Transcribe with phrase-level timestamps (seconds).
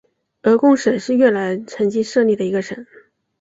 [0.41, 2.87] 鹅贡省是越南曾经设立的一个省。